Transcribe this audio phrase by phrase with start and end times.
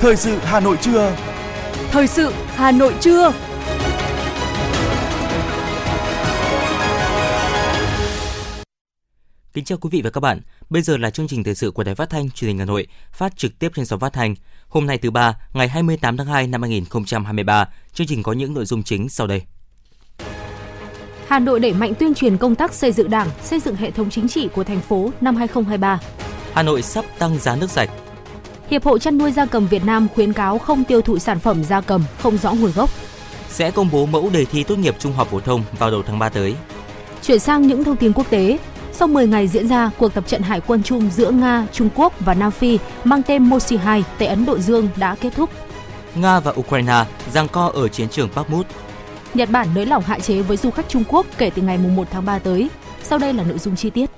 [0.00, 1.16] Thời sự Hà Nội trưa.
[1.90, 3.32] Thời sự Hà Nội trưa.
[9.52, 10.40] Kính chào quý vị và các bạn.
[10.70, 12.86] Bây giờ là chương trình thời sự của Đài Phát thanh Truyền hình Hà Nội,
[13.12, 14.34] phát trực tiếp trên sóng phát thanh.
[14.68, 17.68] Hôm nay thứ ba, ngày 28 tháng 2 năm 2023.
[17.92, 19.42] Chương trình có những nội dung chính sau đây.
[21.28, 24.10] Hà Nội đẩy mạnh tuyên truyền công tác xây dựng Đảng, xây dựng hệ thống
[24.10, 26.00] chính trị của thành phố năm 2023.
[26.52, 27.90] Hà Nội sắp tăng giá nước sạch.
[28.70, 31.64] Hiệp hội chăn nuôi gia cầm Việt Nam khuyến cáo không tiêu thụ sản phẩm
[31.64, 32.90] gia cầm không rõ nguồn gốc.
[33.48, 36.18] Sẽ công bố mẫu đề thi tốt nghiệp trung học phổ thông vào đầu tháng
[36.18, 36.54] 3 tới.
[37.22, 38.58] Chuyển sang những thông tin quốc tế,
[38.92, 42.12] sau 10 ngày diễn ra, cuộc tập trận hải quân chung giữa Nga, Trung Quốc
[42.20, 45.50] và Nam Phi mang tên Mosi 2 tại Ấn Độ Dương đã kết thúc.
[46.14, 48.66] Nga và Ukraine giằng co ở chiến trường Bakhmut.
[49.34, 52.08] Nhật Bản nới lỏng hạn chế với du khách Trung Quốc kể từ ngày 1
[52.10, 52.68] tháng 3 tới.
[53.02, 54.10] Sau đây là nội dung chi tiết.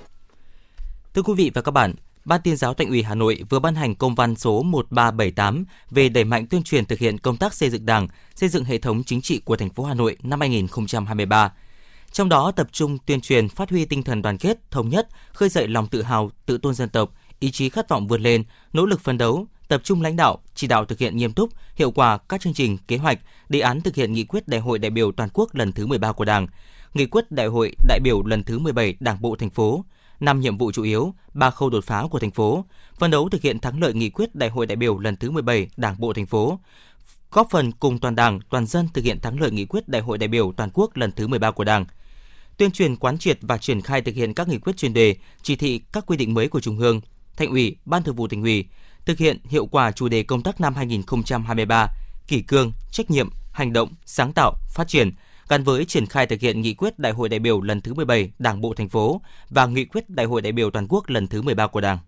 [1.14, 1.94] Thưa quý vị và các bạn,
[2.28, 6.08] Ban Tuyên giáo Thành ủy Hà Nội vừa ban hành công văn số 1378 về
[6.08, 9.04] đẩy mạnh tuyên truyền thực hiện công tác xây dựng Đảng, xây dựng hệ thống
[9.04, 11.52] chính trị của thành phố Hà Nội năm 2023.
[12.12, 15.48] Trong đó tập trung tuyên truyền phát huy tinh thần đoàn kết, thống nhất, khơi
[15.48, 18.86] dậy lòng tự hào, tự tôn dân tộc, ý chí khát vọng vươn lên, nỗ
[18.86, 22.18] lực phấn đấu, tập trung lãnh đạo, chỉ đạo thực hiện nghiêm túc, hiệu quả
[22.18, 25.12] các chương trình, kế hoạch, đề án thực hiện nghị quyết Đại hội đại biểu
[25.12, 26.46] toàn quốc lần thứ 13 của Đảng,
[26.94, 29.84] nghị quyết Đại hội đại biểu lần thứ 17 Đảng bộ thành phố,
[30.20, 32.64] năm nhiệm vụ chủ yếu, ba khâu đột phá của thành phố,
[32.98, 35.68] phấn đấu thực hiện thắng lợi nghị quyết Đại hội đại biểu lần thứ 17
[35.76, 36.58] Đảng bộ thành phố,
[37.32, 40.18] góp phần cùng toàn Đảng, toàn dân thực hiện thắng lợi nghị quyết Đại hội
[40.18, 41.84] đại biểu toàn quốc lần thứ 13 của Đảng.
[42.56, 45.56] Tuyên truyền quán triệt và triển khai thực hiện các nghị quyết chuyên đề, chỉ
[45.56, 47.00] thị, các quy định mới của Trung ương,
[47.36, 48.64] Thành ủy, Ban Thường vụ Thành ủy,
[49.04, 51.88] thực hiện hiệu quả chủ đề công tác năm 2023,
[52.26, 55.10] kỷ cương, trách nhiệm, hành động, sáng tạo, phát triển,
[55.48, 58.32] gắn với triển khai thực hiện nghị quyết Đại hội đại biểu lần thứ 17
[58.38, 61.42] Đảng bộ thành phố và nghị quyết Đại hội đại biểu toàn quốc lần thứ
[61.42, 61.98] 13 của Đảng.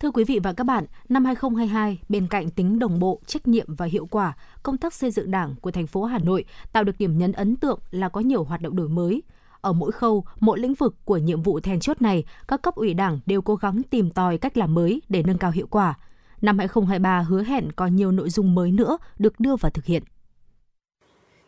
[0.00, 3.74] Thưa quý vị và các bạn, năm 2022, bên cạnh tính đồng bộ, trách nhiệm
[3.74, 6.98] và hiệu quả, công tác xây dựng Đảng của thành phố Hà Nội tạo được
[6.98, 9.22] điểm nhấn ấn tượng là có nhiều hoạt động đổi mới.
[9.60, 12.94] Ở mỗi khâu, mỗi lĩnh vực của nhiệm vụ then chốt này, các cấp ủy
[12.94, 15.94] Đảng đều cố gắng tìm tòi cách làm mới để nâng cao hiệu quả.
[16.42, 20.02] Năm 2023 hứa hẹn có nhiều nội dung mới nữa được đưa vào thực hiện.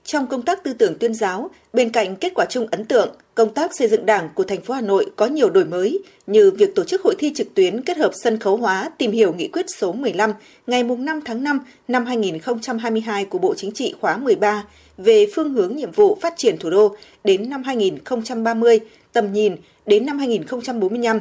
[0.04, 3.54] Trong công tác tư tưởng tuyên giáo, bên cạnh kết quả chung ấn tượng, công
[3.54, 6.74] tác xây dựng Đảng của thành phố Hà Nội có nhiều đổi mới như việc
[6.74, 9.66] tổ chức hội thi trực tuyến kết hợp sân khấu hóa tìm hiểu nghị quyết
[9.78, 10.32] số 15
[10.66, 14.64] ngày 5 tháng 5 năm 2022 của Bộ Chính trị khóa 13
[14.98, 18.80] về phương hướng nhiệm vụ phát triển thủ đô đến năm 2030,
[19.12, 21.20] tầm nhìn đến năm 2045.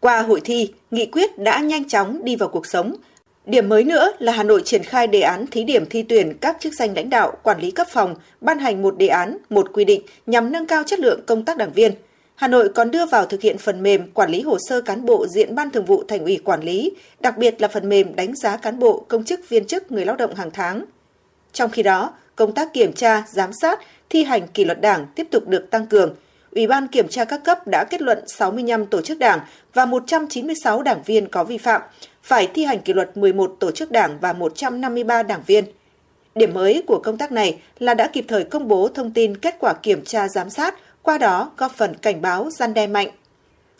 [0.00, 2.96] Qua hội thi, nghị quyết đã nhanh chóng đi vào cuộc sống,
[3.48, 6.56] Điểm mới nữa là Hà Nội triển khai đề án thí điểm thi tuyển các
[6.60, 9.84] chức danh lãnh đạo, quản lý cấp phòng, ban hành một đề án, một quy
[9.84, 11.92] định nhằm nâng cao chất lượng công tác đảng viên.
[12.34, 15.26] Hà Nội còn đưa vào thực hiện phần mềm quản lý hồ sơ cán bộ
[15.26, 18.56] diện ban thường vụ thành ủy quản lý, đặc biệt là phần mềm đánh giá
[18.56, 20.84] cán bộ, công chức viên chức người lao động hàng tháng.
[21.52, 23.80] Trong khi đó, công tác kiểm tra, giám sát,
[24.10, 26.14] thi hành kỷ luật đảng tiếp tục được tăng cường.
[26.50, 29.40] Ủy ban kiểm tra các cấp đã kết luận 65 tổ chức đảng
[29.74, 31.82] và 196 đảng viên có vi phạm,
[32.28, 35.64] phải thi hành kỷ luật 11 tổ chức đảng và 153 đảng viên.
[36.34, 39.56] Điểm mới của công tác này là đã kịp thời công bố thông tin kết
[39.60, 43.08] quả kiểm tra giám sát, qua đó góp phần cảnh báo gian đe mạnh.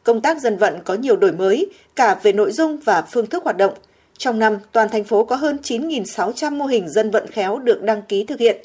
[0.03, 3.45] Công tác dân vận có nhiều đổi mới, cả về nội dung và phương thức
[3.45, 3.75] hoạt động.
[4.19, 8.03] Trong năm, toàn thành phố có hơn 9.600 mô hình dân vận khéo được đăng
[8.03, 8.57] ký thực hiện.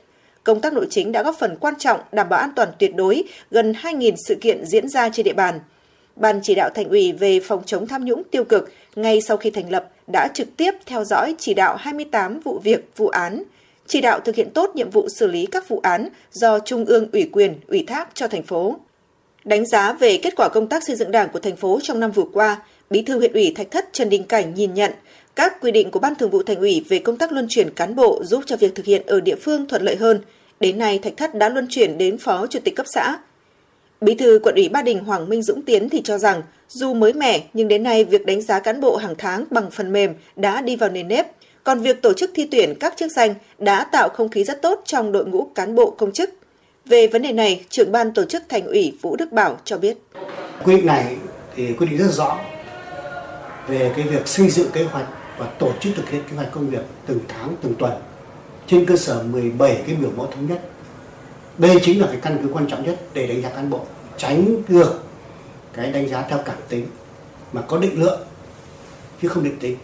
[0.43, 3.23] Công tác nội chính đã góp phần quan trọng đảm bảo an toàn tuyệt đối
[3.51, 5.59] gần 2.000 sự kiện diễn ra trên địa bàn–
[6.15, 9.49] Ban chỉ đạo thành ủy về phòng chống tham nhũng tiêu cực ngay sau khi
[9.49, 13.43] thành lập đã trực tiếp theo dõi chỉ đạo 28 vụ việc, vụ án,
[13.87, 17.07] chỉ đạo thực hiện tốt nhiệm vụ xử lý các vụ án do Trung ương
[17.11, 18.79] ủy quyền, ủy thác cho thành phố.
[19.43, 22.11] Đánh giá về kết quả công tác xây dựng đảng của thành phố trong năm
[22.11, 24.91] vừa qua, Bí thư huyện ủy Thạch Thất Trần Đình Cảnh nhìn nhận
[25.35, 27.95] các quy định của Ban Thường vụ Thành ủy về công tác luân chuyển cán
[27.95, 30.21] bộ giúp cho việc thực hiện ở địa phương thuận lợi hơn.
[30.59, 33.19] Đến nay, Thạch Thất đã luân chuyển đến Phó Chủ tịch cấp xã,
[34.03, 37.13] Bí thư quận ủy Ba Đình Hoàng Minh Dũng Tiến thì cho rằng dù mới
[37.13, 40.61] mẻ nhưng đến nay việc đánh giá cán bộ hàng tháng bằng phần mềm đã
[40.61, 41.27] đi vào nền nếp,
[41.63, 44.81] còn việc tổ chức thi tuyển các chức danh đã tạo không khí rất tốt
[44.85, 46.29] trong đội ngũ cán bộ công chức.
[46.85, 49.97] Về vấn đề này, trưởng ban tổ chức thành ủy Vũ Đức Bảo cho biết.
[50.63, 51.17] Quy định này
[51.55, 52.39] thì quy định rất rõ
[53.67, 55.07] về cái việc xây dựng kế hoạch
[55.37, 57.91] và tổ chức thực hiện kế hoạch công việc từng tháng, từng tuần
[58.67, 60.72] trên cơ sở 17 cái biểu mẫu thống nhất
[61.57, 63.79] đây chính là cái căn cứ quan trọng nhất để đánh giá cán bộ
[64.17, 65.03] tránh được
[65.73, 66.85] cái đánh giá theo cảm tính
[67.53, 68.19] mà có định lượng
[69.21, 69.77] chứ không định tính.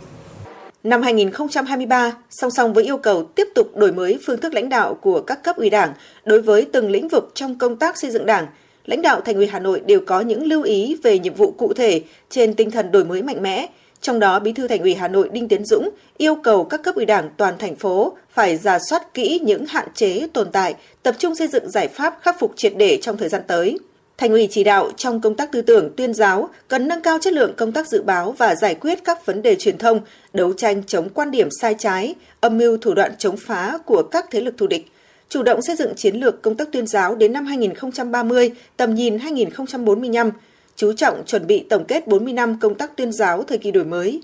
[0.83, 4.93] Năm 2023, song song với yêu cầu tiếp tục đổi mới phương thức lãnh đạo
[4.93, 5.93] của các cấp ủy Đảng
[6.25, 8.47] đối với từng lĩnh vực trong công tác xây dựng Đảng,
[8.85, 11.73] lãnh đạo Thành ủy Hà Nội đều có những lưu ý về nhiệm vụ cụ
[11.73, 13.67] thể trên tinh thần đổi mới mạnh mẽ,
[14.01, 16.95] trong đó, Bí thư Thành ủy Hà Nội Đinh Tiến Dũng yêu cầu các cấp
[16.95, 21.15] ủy Đảng toàn thành phố phải giả soát kỹ những hạn chế tồn tại, tập
[21.19, 23.79] trung xây dựng giải pháp khắc phục triệt để trong thời gian tới.
[24.17, 27.33] Thành ủy chỉ đạo trong công tác tư tưởng tuyên giáo cần nâng cao chất
[27.33, 29.99] lượng công tác dự báo và giải quyết các vấn đề truyền thông,
[30.33, 34.25] đấu tranh chống quan điểm sai trái, âm mưu thủ đoạn chống phá của các
[34.31, 34.91] thế lực thù địch,
[35.29, 39.19] chủ động xây dựng chiến lược công tác tuyên giáo đến năm 2030, tầm nhìn
[39.19, 40.31] 2045,
[40.79, 43.85] chú trọng chuẩn bị tổng kết 40 năm công tác tuyên giáo thời kỳ đổi
[43.85, 44.21] mới.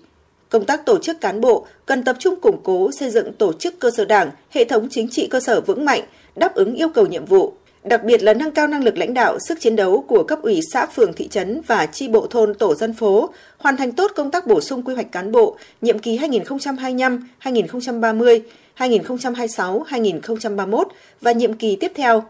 [0.50, 3.80] Công tác tổ chức cán bộ cần tập trung củng cố xây dựng tổ chức
[3.80, 6.02] cơ sở đảng, hệ thống chính trị cơ sở vững mạnh,
[6.36, 7.54] đáp ứng yêu cầu nhiệm vụ,
[7.84, 10.60] đặc biệt là nâng cao năng lực lãnh đạo, sức chiến đấu của cấp ủy
[10.74, 14.32] xã phường thị trấn và chi bộ thôn tổ dân phố, hoàn thành tốt công
[14.32, 18.40] tác bổ sung quy hoạch cán bộ nhiệm kỳ 2025-2030,
[18.78, 20.84] 2026-2031
[21.22, 22.24] và nhiệm kỳ tiếp theo,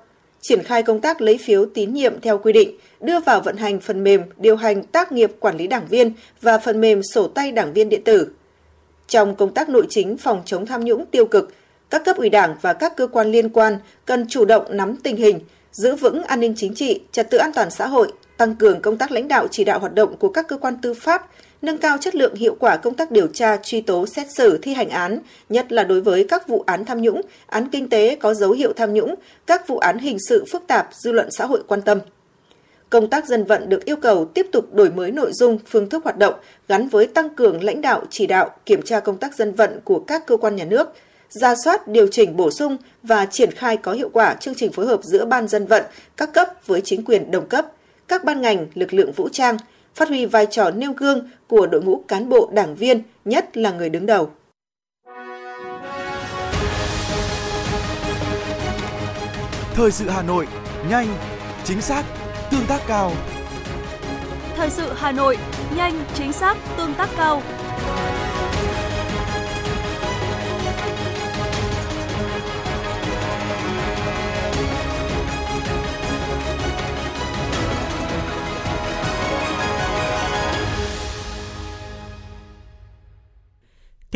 [0.48, 3.80] triển khai công tác lấy phiếu tín nhiệm theo quy định, đưa vào vận hành
[3.80, 6.12] phần mềm điều hành tác nghiệp quản lý đảng viên
[6.42, 8.28] và phần mềm sổ tay đảng viên điện tử.
[9.08, 11.54] Trong công tác nội chính phòng chống tham nhũng tiêu cực,
[11.90, 15.16] các cấp ủy đảng và các cơ quan liên quan cần chủ động nắm tình
[15.16, 15.40] hình,
[15.72, 18.98] giữ vững an ninh chính trị, trật tự an toàn xã hội, tăng cường công
[18.98, 21.30] tác lãnh đạo chỉ đạo hoạt động của các cơ quan tư pháp,
[21.66, 24.74] nâng cao chất lượng hiệu quả công tác điều tra, truy tố, xét xử, thi
[24.74, 25.20] hành án,
[25.50, 28.74] nhất là đối với các vụ án tham nhũng, án kinh tế có dấu hiệu
[28.74, 29.16] tham nhũng,
[29.46, 32.00] các vụ án hình sự phức tạp dư luận xã hội quan tâm.
[32.90, 36.04] Công tác dân vận được yêu cầu tiếp tục đổi mới nội dung, phương thức
[36.04, 36.34] hoạt động
[36.68, 40.00] gắn với tăng cường lãnh đạo, chỉ đạo, kiểm tra công tác dân vận của
[40.00, 40.94] các cơ quan nhà nước,
[41.30, 44.86] ra soát, điều chỉnh bổ sung và triển khai có hiệu quả chương trình phối
[44.86, 45.84] hợp giữa ban dân vận,
[46.18, 47.66] các cấp với chính quyền đồng cấp,
[48.08, 49.58] các ban ngành, lực lượng vũ trang,
[49.96, 53.72] phát huy vai trò nêu gương của đội ngũ cán bộ đảng viên, nhất là
[53.72, 54.32] người đứng đầu.
[59.74, 60.48] Thời sự Hà Nội,
[60.90, 61.08] nhanh,
[61.64, 62.04] chính xác,
[62.52, 63.12] tương tác cao.
[64.56, 65.38] Thời sự Hà Nội,
[65.76, 67.42] nhanh, chính xác, tương tác cao.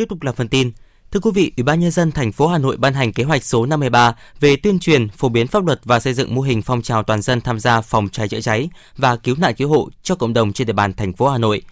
[0.00, 0.70] Tiếp tục là phần tin.
[1.12, 3.44] Thưa quý vị, Ủy ban nhân dân thành phố Hà Nội ban hành kế hoạch
[3.44, 6.82] số 53 về tuyên truyền, phổ biến pháp luật và xây dựng mô hình phong
[6.82, 10.14] trào toàn dân tham gia phòng cháy chữa cháy và cứu nạn cứu hộ cho
[10.14, 11.62] cộng đồng trên địa bàn thành phố Hà Nội.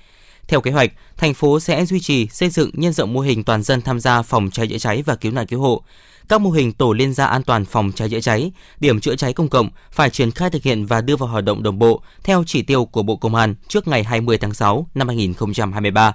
[0.49, 3.63] Theo kế hoạch, thành phố sẽ duy trì xây dựng nhân rộng mô hình toàn
[3.63, 5.83] dân tham gia phòng cháy chữa cháy và cứu nạn cứu hộ.
[6.29, 9.33] Các mô hình tổ liên gia an toàn phòng cháy chữa cháy, điểm chữa cháy
[9.33, 12.45] công cộng phải triển khai thực hiện và đưa vào hoạt động đồng bộ theo
[12.47, 16.13] chỉ tiêu của Bộ Công an trước ngày 20 tháng 6 năm 2023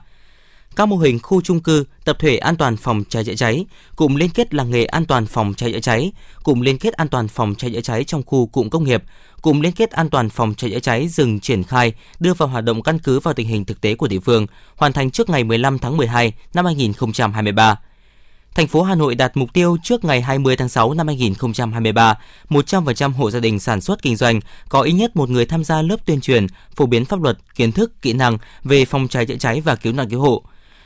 [0.75, 3.65] các mô hình khu trung cư, tập thể an toàn phòng cháy chữa cháy,
[3.95, 6.11] cụm liên kết làng nghề an toàn phòng cháy chữa cháy,
[6.43, 9.03] cụm liên kết an toàn phòng cháy chữa cháy trong khu cụm công nghiệp,
[9.41, 12.63] cụm liên kết an toàn phòng cháy chữa cháy dừng triển khai, đưa vào hoạt
[12.63, 15.43] động căn cứ vào tình hình thực tế của địa phương, hoàn thành trước ngày
[15.43, 17.79] 15 tháng 12 năm 2023
[18.55, 22.15] thành phố Hà Nội đạt mục tiêu trước ngày 20 tháng 6 năm 2023,
[22.49, 25.81] 100% hộ gia đình sản xuất kinh doanh có ít nhất một người tham gia
[25.81, 29.35] lớp tuyên truyền, phổ biến pháp luật, kiến thức, kỹ năng về phòng cháy chữa
[29.35, 30.43] cháy và cứu nạn cứu hộ.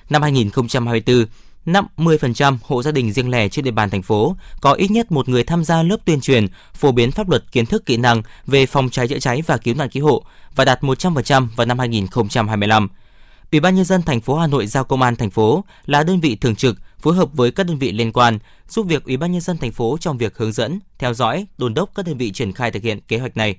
[0.09, 1.25] Năm 2024,
[1.65, 5.30] 50% hộ gia đình riêng lẻ trên địa bàn thành phố có ít nhất một
[5.30, 8.65] người tham gia lớp tuyên truyền, phổ biến pháp luật kiến thức kỹ năng về
[8.65, 10.24] phòng cháy chữa cháy và cứu nạn cứu hộ
[10.56, 12.88] và đạt 100% vào năm 2025.
[13.51, 16.19] Ủy ban nhân dân thành phố Hà Nội giao công an thành phố là đơn
[16.19, 19.31] vị thường trực phối hợp với các đơn vị liên quan giúp việc Ủy ban
[19.31, 22.31] nhân dân thành phố trong việc hướng dẫn, theo dõi, đôn đốc các đơn vị
[22.31, 23.56] triển khai thực hiện kế hoạch này.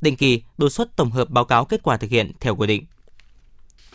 [0.00, 2.84] Định kỳ đột xuất tổng hợp báo cáo kết quả thực hiện theo quy định.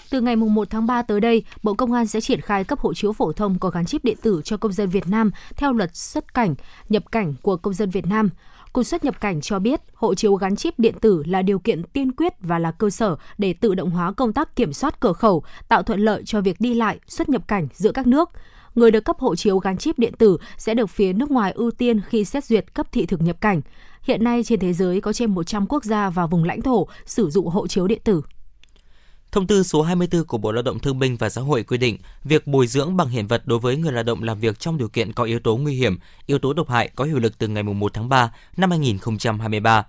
[0.10, 2.94] Từ ngày 1 tháng 3 tới đây, Bộ Công an sẽ triển khai cấp hộ
[2.94, 5.96] chiếu phổ thông có gắn chip điện tử cho công dân Việt Nam theo luật
[5.96, 6.56] xuất cảnh,
[6.90, 8.30] nhập cảnh của công dân Việt Nam.
[8.74, 11.84] Cục xuất nhập cảnh cho biết, hộ chiếu gắn chip điện tử là điều kiện
[11.84, 15.14] tiên quyết và là cơ sở để tự động hóa công tác kiểm soát cửa
[15.14, 18.30] khẩu, tạo thuận lợi cho việc đi lại, xuất nhập cảnh giữa các nước.
[18.76, 21.72] Người được cấp hộ chiếu gắn chip điện tử sẽ được phía nước ngoài ưu
[21.72, 23.62] tiên khi xét duyệt cấp thị thực nhập cảnh.
[24.04, 27.30] Hiện nay trên thế giới có trên 100 quốc gia và vùng lãnh thổ sử
[27.30, 28.22] dụng hộ chiếu điện tử.
[29.32, 31.98] Thông tư số 24 của Bộ Lao động Thương binh và Xã hội quy định
[32.24, 34.88] việc bồi dưỡng bằng hiện vật đối với người lao động làm việc trong điều
[34.88, 37.64] kiện có yếu tố nguy hiểm, yếu tố độc hại có hiệu lực từ ngày
[37.64, 39.86] 1 tháng 3 năm 2023.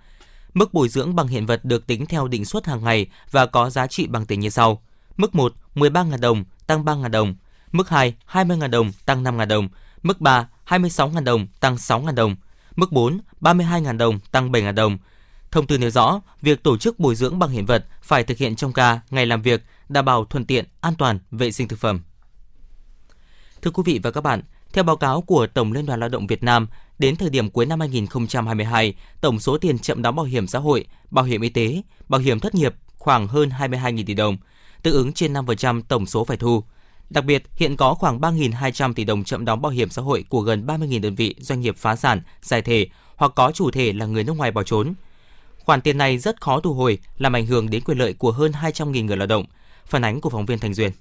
[0.53, 3.69] Mức bồi dưỡng bằng hiện vật được tính theo định suất hàng ngày và có
[3.69, 4.81] giá trị bằng tiền như sau.
[5.17, 7.35] Mức 1, 13.000 đồng, tăng 3.000 đồng.
[7.71, 9.69] Mức 2, 20.000 đồng, tăng 5.000 đồng.
[10.03, 12.35] Mức 3, 26.000 đồng, tăng 6.000 đồng.
[12.75, 14.97] Mức 4, 32.000 đồng, tăng 7.000 đồng.
[15.51, 18.55] Thông tư nêu rõ, việc tổ chức bồi dưỡng bằng hiện vật phải thực hiện
[18.55, 22.01] trong ca, ngày làm việc, đảm bảo thuận tiện, an toàn, vệ sinh thực phẩm.
[23.61, 24.41] Thưa quý vị và các bạn,
[24.73, 26.67] theo báo cáo của Tổng Liên đoàn Lao động Việt Nam,
[26.99, 30.85] đến thời điểm cuối năm 2022, tổng số tiền chậm đóng bảo hiểm xã hội,
[31.09, 34.37] bảo hiểm y tế, bảo hiểm thất nghiệp khoảng hơn 22.000 tỷ đồng.
[34.83, 36.63] tương ứng trên 5% tổng số phải thu.
[37.09, 40.41] Đặc biệt, hiện có khoảng 3.200 tỷ đồng chậm đóng bảo hiểm xã hội của
[40.41, 44.05] gần 30.000 đơn vị doanh nghiệp phá sản, giải thể hoặc có chủ thể là
[44.05, 44.93] người nước ngoài bỏ trốn.
[45.65, 48.51] Khoản tiền này rất khó thu hồi, làm ảnh hưởng đến quyền lợi của hơn
[48.51, 49.45] 200.000 người lao động.
[49.85, 50.91] Phản ánh của phóng viên Thành Duyên.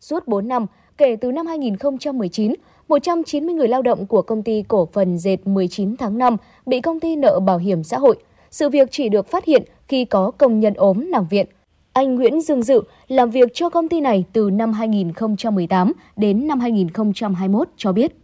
[0.00, 0.66] Suốt 4 năm,
[0.96, 2.54] kể từ năm 2019,
[2.88, 7.00] 190 người lao động của công ty cổ phần dệt 19 tháng 5 bị công
[7.00, 8.16] ty nợ bảo hiểm xã hội.
[8.50, 11.46] Sự việc chỉ được phát hiện khi có công nhân ốm nằm viện.
[11.92, 16.60] Anh Nguyễn Dương Dự làm việc cho công ty này từ năm 2018 đến năm
[16.60, 18.21] 2021 cho biết.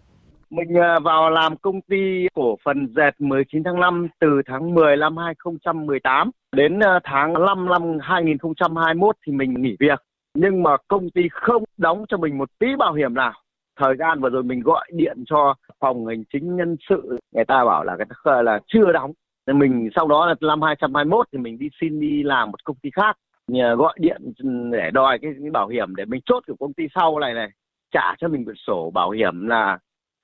[0.50, 4.97] Mình à, vào làm công ty cổ phần dệt 19 tháng 5 từ tháng 10
[4.97, 10.02] năm 2018 đến à, tháng 5 năm 2021 thì mình nghỉ việc.
[10.35, 13.33] Nhưng mà công ty không đóng cho mình một tí bảo hiểm nào.
[13.81, 17.64] Thời gian vừa rồi mình gọi điện cho phòng hành chính nhân sự, người ta
[17.64, 19.12] bảo là cái là chưa đóng.
[19.47, 22.76] Nên mình sau đó là năm 2021 thì mình đi xin đi làm một công
[22.76, 23.17] ty khác
[23.49, 24.33] nhờ gọi điện
[24.73, 27.49] để đòi cái, cái bảo hiểm để mình chốt của công ty sau này này
[27.93, 29.78] trả cho mình quyển sổ bảo hiểm là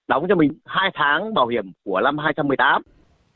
[0.09, 2.83] đóng cho mình 2 tháng bảo hiểm của năm 2018.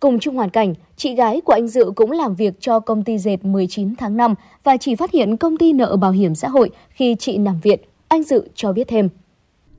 [0.01, 3.19] Cùng chung hoàn cảnh, chị gái của anh Dự cũng làm việc cho công ty
[3.19, 4.35] dệt 19 tháng 5
[4.65, 7.81] và chỉ phát hiện công ty nợ bảo hiểm xã hội khi chị nằm viện.
[8.09, 9.09] Anh Dự cho biết thêm.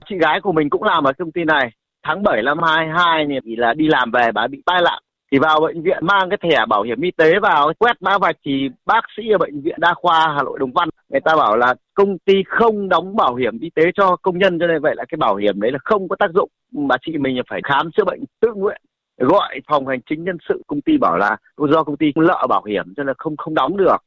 [0.10, 1.72] Chị gái của mình cũng làm ở công ty này.
[2.04, 5.60] Tháng 7 năm 22 thì là đi làm về bà bị tai nạn thì vào
[5.62, 9.02] bệnh viện mang cái thẻ bảo hiểm y tế vào quét mã vạch thì bác
[9.18, 12.18] sĩ ở bệnh viện đa khoa Hà Nội Đồng Văn người ta bảo là công
[12.18, 15.18] ty không đóng bảo hiểm y tế cho công nhân cho nên vậy là cái
[15.18, 18.24] bảo hiểm đấy là không có tác dụng mà chị mình phải khám chữa bệnh
[18.42, 18.82] tự nguyện
[19.20, 22.64] gọi phòng hành chính nhân sự công ty bảo là do công ty lợ bảo
[22.64, 23.98] hiểm cho nên không không đóng được.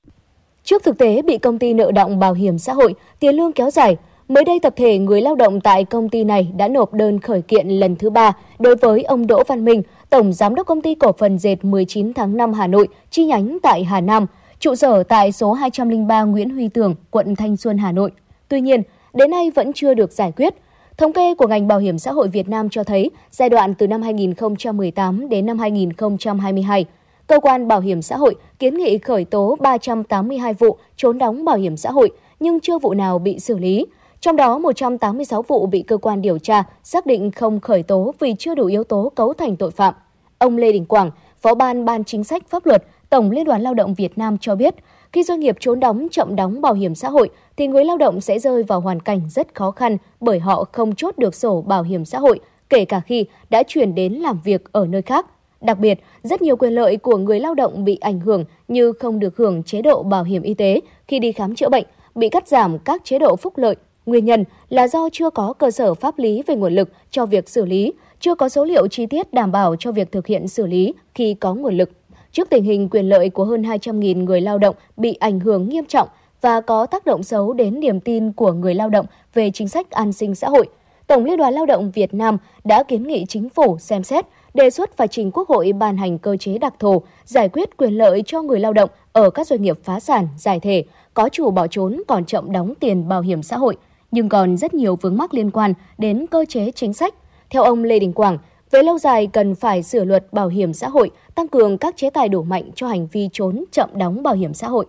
[0.64, 3.70] Trước thực tế bị công ty nợ động bảo hiểm xã hội, tiền lương kéo
[3.70, 3.96] dài,
[4.28, 7.42] mới đây tập thể người lao động tại công ty này đã nộp đơn khởi
[7.42, 9.82] kiện lần thứ ba đối với ông Đỗ Văn Minh,
[10.12, 13.58] Tổng Giám đốc Công ty Cổ phần Dệt 19 tháng 5 Hà Nội, chi nhánh
[13.62, 14.26] tại Hà Nam,
[14.58, 18.10] trụ sở tại số 203 Nguyễn Huy tưởng quận Thanh Xuân, Hà Nội.
[18.48, 18.82] Tuy nhiên,
[19.14, 20.54] đến nay vẫn chưa được giải quyết.
[20.96, 23.86] Thống kê của ngành bảo hiểm xã hội Việt Nam cho thấy, giai đoạn từ
[23.86, 26.84] năm 2018 đến năm 2022,
[27.26, 31.56] cơ quan bảo hiểm xã hội kiến nghị khởi tố 382 vụ trốn đóng bảo
[31.56, 33.86] hiểm xã hội nhưng chưa vụ nào bị xử lý.
[34.20, 38.34] Trong đó 186 vụ bị cơ quan điều tra xác định không khởi tố vì
[38.38, 39.94] chưa đủ yếu tố cấu thành tội phạm.
[40.42, 43.74] Ông Lê Đình Quảng, Phó ban Ban Chính sách Pháp luật, Tổng Liên đoàn Lao
[43.74, 44.74] động Việt Nam cho biết,
[45.12, 48.20] khi doanh nghiệp trốn đóng chậm đóng bảo hiểm xã hội thì người lao động
[48.20, 51.82] sẽ rơi vào hoàn cảnh rất khó khăn bởi họ không chốt được sổ bảo
[51.82, 55.26] hiểm xã hội kể cả khi đã chuyển đến làm việc ở nơi khác.
[55.60, 59.18] Đặc biệt, rất nhiều quyền lợi của người lao động bị ảnh hưởng như không
[59.18, 61.84] được hưởng chế độ bảo hiểm y tế khi đi khám chữa bệnh,
[62.14, 63.76] bị cắt giảm các chế độ phúc lợi.
[64.06, 67.48] Nguyên nhân là do chưa có cơ sở pháp lý về nguồn lực cho việc
[67.48, 70.66] xử lý, chưa có số liệu chi tiết đảm bảo cho việc thực hiện xử
[70.66, 71.90] lý khi có nguồn lực.
[72.32, 75.84] Trước tình hình quyền lợi của hơn 200.000 người lao động bị ảnh hưởng nghiêm
[75.84, 76.08] trọng
[76.40, 79.90] và có tác động xấu đến niềm tin của người lao động về chính sách
[79.90, 80.68] an sinh xã hội,
[81.06, 84.70] Tổng Liên đoàn Lao động Việt Nam đã kiến nghị chính phủ xem xét đề
[84.70, 88.22] xuất và trình Quốc hội ban hành cơ chế đặc thù giải quyết quyền lợi
[88.26, 91.66] cho người lao động ở các doanh nghiệp phá sản, giải thể, có chủ bỏ
[91.66, 93.76] trốn còn chậm đóng tiền bảo hiểm xã hội,
[94.10, 97.14] nhưng còn rất nhiều vướng mắc liên quan đến cơ chế chính sách.
[97.52, 98.38] Theo ông Lê Đình Quảng,
[98.70, 102.10] về lâu dài cần phải sửa luật bảo hiểm xã hội, tăng cường các chế
[102.10, 104.86] tài đủ mạnh cho hành vi trốn chậm đóng bảo hiểm xã hội.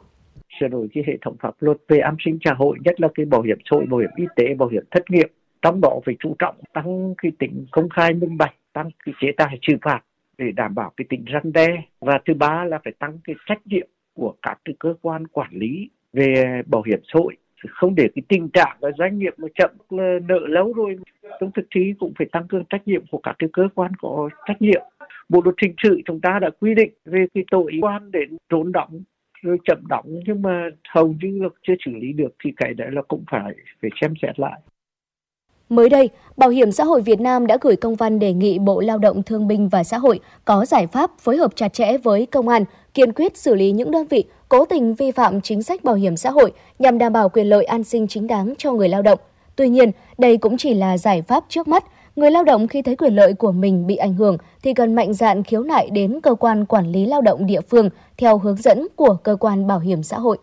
[0.59, 3.25] Sửa đổi cái hệ thống pháp luật về an sinh xã hội, nhất là cái
[3.25, 5.31] bảo hiểm xã hội, bảo hiểm y tế, bảo hiểm thất nghiệp.
[5.61, 9.27] Trong đó phải chú trọng tăng cái tính công khai minh bạch, tăng cái chế
[9.37, 9.99] tài trừng phạt
[10.37, 11.67] để đảm bảo cái tính răn đe.
[11.99, 15.49] Và thứ ba là phải tăng cái trách nhiệm của các cái cơ quan quản
[15.51, 17.35] lý về bảo hiểm xã hội
[17.69, 19.71] không để cái tình trạng là doanh nghiệp mà chậm
[20.27, 20.97] nợ lâu rồi
[21.39, 24.29] trong thực thi cũng phải tăng cường trách nhiệm của các cái cơ quan có
[24.47, 24.81] trách nhiệm.
[25.29, 28.71] Bộ luật hình sự chúng ta đã quy định về cái tội quan đến trốn
[28.71, 29.03] đóng
[29.41, 32.87] rồi chậm đóng nhưng mà hầu như là chưa xử lý được thì cái đấy
[32.91, 34.59] là cũng phải phải xem xét lại.
[35.69, 38.81] Mới đây, Bảo hiểm xã hội Việt Nam đã gửi công văn đề nghị Bộ
[38.81, 42.25] Lao động Thương binh và Xã hội có giải pháp phối hợp chặt chẽ với
[42.25, 45.83] công an, kiên quyết xử lý những đơn vị cố tình vi phạm chính sách
[45.83, 48.89] bảo hiểm xã hội nhằm đảm bảo quyền lợi an sinh chính đáng cho người
[48.89, 49.19] lao động.
[49.55, 51.83] Tuy nhiên, đây cũng chỉ là giải pháp trước mắt.
[52.15, 55.13] Người lao động khi thấy quyền lợi của mình bị ảnh hưởng thì cần mạnh
[55.13, 58.87] dạn khiếu nại đến cơ quan quản lý lao động địa phương theo hướng dẫn
[58.95, 60.37] của cơ quan bảo hiểm xã hội.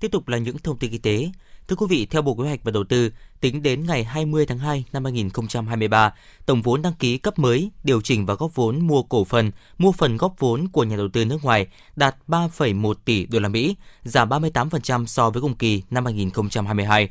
[0.00, 1.28] Tiếp tục là những thông tin y tế.
[1.68, 4.58] Thưa quý vị, theo Bộ Kế hoạch và Đầu tư, tính đến ngày 20 tháng
[4.58, 6.14] 2 năm 2023,
[6.46, 9.92] tổng vốn đăng ký cấp mới, điều chỉnh và góp vốn mua cổ phần, mua
[9.92, 13.76] phần góp vốn của nhà đầu tư nước ngoài đạt 3,1 tỷ đô la Mỹ,
[14.02, 17.08] giảm 38% so với cùng kỳ năm 2022.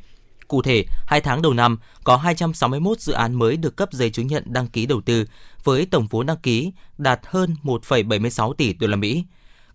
[0.48, 4.28] Cụ thể, 2 tháng đầu năm có 261 dự án mới được cấp giấy chứng
[4.28, 5.26] nhận đăng ký đầu tư
[5.64, 9.24] với tổng vốn đăng ký đạt hơn 1,76 tỷ đô la Mỹ.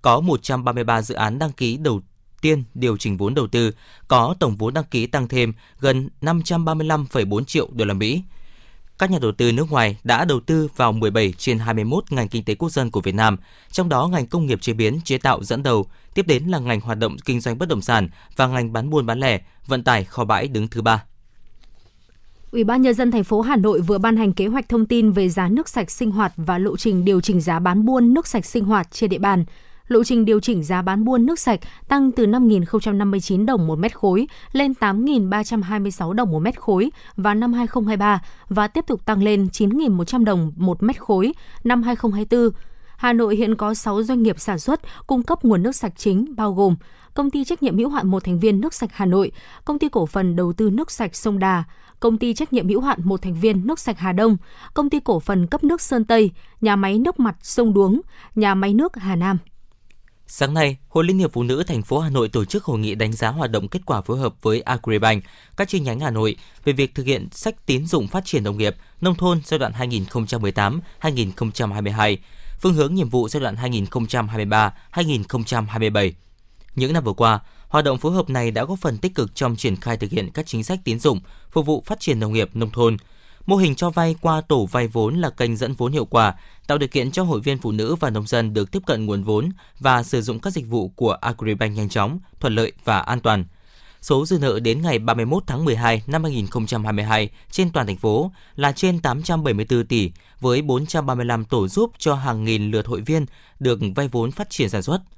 [0.03, 2.01] Có 133 dự án đăng ký đầu
[2.41, 3.71] tiên điều chỉnh vốn đầu tư,
[4.09, 8.23] có tổng vốn đăng ký tăng thêm gần 535,4 triệu đô la Mỹ.
[8.99, 12.45] Các nhà đầu tư nước ngoài đã đầu tư vào 17 trên 21 ngành kinh
[12.45, 13.37] tế quốc dân của Việt Nam,
[13.71, 16.81] trong đó ngành công nghiệp chế biến, chế tạo dẫn đầu, tiếp đến là ngành
[16.81, 20.05] hoạt động kinh doanh bất động sản và ngành bán buôn bán lẻ, vận tải
[20.05, 21.05] kho bãi đứng thứ ba.
[22.51, 25.13] Ủy ban nhân dân thành phố Hà Nội vừa ban hành kế hoạch thông tin
[25.13, 28.27] về giá nước sạch sinh hoạt và lộ trình điều chỉnh giá bán buôn nước
[28.27, 29.45] sạch sinh hoạt trên địa bàn.
[29.91, 33.97] Lộ trình điều chỉnh giá bán buôn nước sạch tăng từ 5.059 đồng một mét
[33.97, 39.49] khối lên 8.326 đồng một mét khối vào năm 2023 và tiếp tục tăng lên
[39.53, 41.33] 9.100 đồng một mét khối
[41.65, 42.51] năm 2024.
[42.97, 46.35] Hà Nội hiện có 6 doanh nghiệp sản xuất cung cấp nguồn nước sạch chính
[46.37, 46.77] bao gồm
[47.15, 49.33] công ty trách nhiệm hữu hạn một thành viên nước sạch Hà Nội,
[49.65, 51.65] công ty cổ phần đầu tư nước sạch sông Đà,
[52.01, 54.37] công ty trách nhiệm hữu hạn một thành viên nước sạch Hà Đông,
[54.75, 56.31] công ty cổ phần cấp nước Sơn Tây,
[56.61, 58.01] nhà máy nước mặt sông Đuống,
[58.35, 59.39] nhà máy nước Hà Nam.
[60.33, 62.95] Sáng nay, Hội Liên hiệp Phụ nữ thành phố Hà Nội tổ chức hội nghị
[62.95, 65.25] đánh giá hoạt động kết quả phối hợp với Agribank,
[65.57, 68.59] các chi nhánh Hà Nội về việc thực hiện sách tín dụng phát triển nông
[68.59, 69.73] nghiệp, nông thôn giai đoạn
[71.01, 72.17] 2018-2022,
[72.61, 73.57] phương hướng nhiệm vụ giai đoạn
[74.93, 76.13] 2023-2027.
[76.75, 79.57] Những năm vừa qua, hoạt động phối hợp này đã góp phần tích cực trong
[79.57, 81.21] triển khai thực hiện các chính sách tín dụng
[81.51, 82.97] phục vụ phát triển nông nghiệp nông thôn.
[83.51, 86.35] Mô hình cho vay qua tổ vay vốn là kênh dẫn vốn hiệu quả,
[86.67, 89.23] tạo điều kiện cho hội viên phụ nữ và nông dân được tiếp cận nguồn
[89.23, 93.21] vốn và sử dụng các dịch vụ của Agribank nhanh chóng, thuận lợi và an
[93.21, 93.45] toàn.
[94.01, 98.73] Số dư nợ đến ngày 31 tháng 12 năm 2022 trên toàn thành phố là
[98.73, 103.27] trên 874 tỷ, với 435 tổ giúp cho hàng nghìn lượt hội viên
[103.61, 105.01] được vay vốn phát triển sản xuất–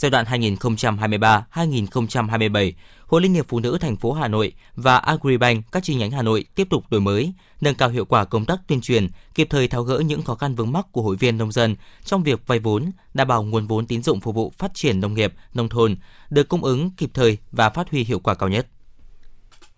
[0.00, 2.72] giai đoạn 2023-2027,
[3.06, 6.22] Hội Liên hiệp Phụ nữ thành phố Hà Nội và Agribank các chi nhánh Hà
[6.22, 9.68] Nội tiếp tục đổi mới, nâng cao hiệu quả công tác tuyên truyền, kịp thời
[9.68, 12.58] tháo gỡ những khó khăn vướng mắc của hội viên nông dân trong việc vay
[12.58, 15.96] vốn, đảm bảo nguồn vốn tín dụng phục vụ phát triển nông nghiệp, nông thôn
[16.30, 18.66] được cung ứng kịp thời và phát huy hiệu quả cao nhất.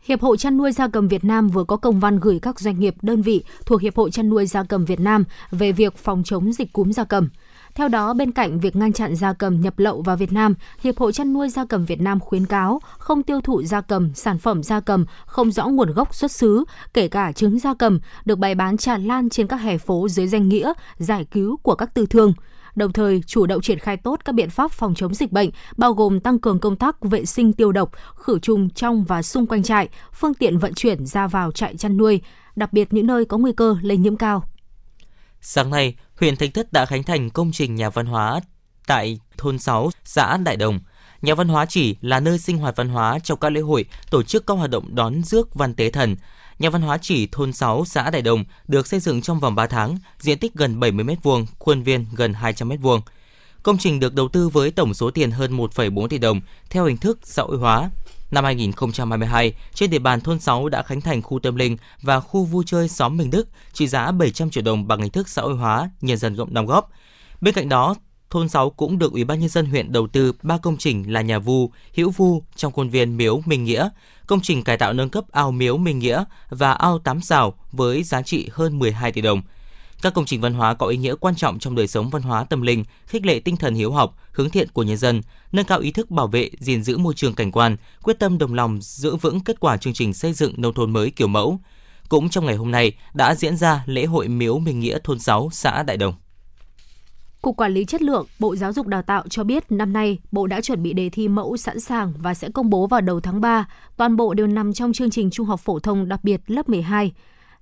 [0.05, 2.81] Hiệp hội chăn nuôi gia cầm Việt Nam vừa có công văn gửi các doanh
[2.81, 6.23] nghiệp, đơn vị thuộc Hiệp hội chăn nuôi gia cầm Việt Nam về việc phòng
[6.25, 7.29] chống dịch cúm gia cầm.
[7.75, 10.99] Theo đó, bên cạnh việc ngăn chặn gia cầm nhập lậu vào Việt Nam, Hiệp
[10.99, 14.39] hội chăn nuôi gia cầm Việt Nam khuyến cáo không tiêu thụ gia cầm, sản
[14.39, 18.39] phẩm gia cầm không rõ nguồn gốc xuất xứ, kể cả trứng gia cầm, được
[18.39, 21.95] bày bán tràn lan trên các hè phố dưới danh nghĩa giải cứu của các
[21.95, 22.33] tư thương
[22.75, 25.93] đồng thời chủ động triển khai tốt các biện pháp phòng chống dịch bệnh, bao
[25.93, 29.63] gồm tăng cường công tác vệ sinh tiêu độc, khử trùng trong và xung quanh
[29.63, 32.21] trại, phương tiện vận chuyển ra vào trại chăn nuôi,
[32.57, 34.45] đặc biệt những nơi có nguy cơ lây nhiễm cao.
[35.41, 38.41] Sáng nay, huyện Thạch Thất đã khánh thành công trình nhà văn hóa
[38.87, 40.81] tại thôn 6, xã Đại Đồng.
[41.23, 44.23] Nhà văn hóa chỉ là nơi sinh hoạt văn hóa trong các lễ hội, tổ
[44.23, 46.17] chức các hoạt động đón rước văn tế thần.
[46.59, 49.67] Nhà văn hóa chỉ thôn 6, xã Đại Đồng được xây dựng trong vòng 3
[49.67, 53.01] tháng, diện tích gần 70 m2, khuôn viên gần 200 m2.
[53.63, 56.97] Công trình được đầu tư với tổng số tiền hơn 1,4 tỷ đồng theo hình
[56.97, 57.91] thức xã hội hóa.
[58.33, 62.45] Năm 2022, trên địa bàn thôn 6 đã khánh thành khu tâm linh và khu
[62.45, 65.55] vui chơi xóm Minh Đức trị giá 700 triệu đồng bằng hình thức xã hội
[65.55, 66.91] hóa, nhân dân cộng đóng góp.
[67.41, 67.95] Bên cạnh đó,
[68.31, 71.23] thôn 6 cũng được Ủy ban nhân dân huyện đầu tư ba công trình là
[71.23, 73.89] nhà vu, hữu vu trong khuôn viên miếu Minh Nghĩa,
[74.27, 78.03] công trình cải tạo nâng cấp ao miếu Minh Nghĩa và ao tám xào với
[78.03, 79.43] giá trị hơn 12 tỷ đồng.
[80.03, 82.45] Các công trình văn hóa có ý nghĩa quan trọng trong đời sống văn hóa
[82.45, 85.21] tâm linh, khích lệ tinh thần hiếu học, hướng thiện của nhân dân,
[85.53, 88.55] nâng cao ý thức bảo vệ, gìn giữ môi trường cảnh quan, quyết tâm đồng
[88.55, 91.59] lòng giữ vững kết quả chương trình xây dựng nông thôn mới kiểu mẫu.
[92.09, 95.49] Cũng trong ngày hôm nay đã diễn ra lễ hội miếu Minh Nghĩa thôn 6
[95.53, 96.15] xã Đại Đồng.
[97.43, 100.47] Cục Quản lý Chất lượng, Bộ Giáo dục Đào tạo cho biết năm nay Bộ
[100.47, 103.41] đã chuẩn bị đề thi mẫu sẵn sàng và sẽ công bố vào đầu tháng
[103.41, 103.69] 3.
[103.97, 107.13] Toàn bộ đều nằm trong chương trình Trung học phổ thông đặc biệt lớp 12.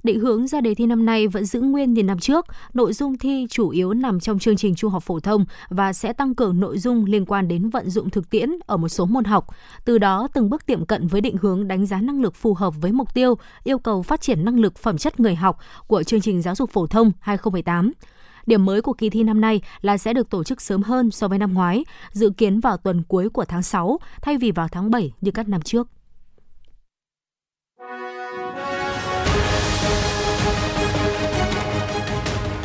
[0.02, 3.18] Định hướng ra đề thi năm nay vẫn giữ nguyên như năm trước, nội dung
[3.18, 6.60] thi chủ yếu nằm trong chương trình trung học phổ thông và sẽ tăng cường
[6.60, 9.46] nội dung liên quan đến vận dụng thực tiễn ở một số môn học.
[9.84, 12.74] Từ đó từng bước tiệm cận với định hướng đánh giá năng lực phù hợp
[12.80, 13.34] với mục tiêu,
[13.64, 16.70] yêu cầu phát triển năng lực phẩm chất người học của chương trình giáo dục
[16.70, 17.92] phổ thông 2018.
[18.46, 21.28] Điểm mới của kỳ thi năm nay là sẽ được tổ chức sớm hơn so
[21.28, 24.90] với năm ngoái, dự kiến vào tuần cuối của tháng 6 thay vì vào tháng
[24.90, 25.88] 7 như các năm trước.